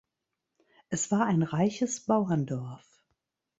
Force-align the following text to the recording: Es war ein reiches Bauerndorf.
Es 0.89 1.11
war 1.11 1.27
ein 1.27 1.43
reiches 1.43 1.99
Bauerndorf. 2.07 3.03